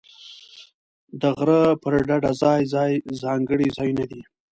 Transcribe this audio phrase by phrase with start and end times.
[1.21, 4.21] د غره پر ډډه ځای ځای ځانګړي ځایونه دي.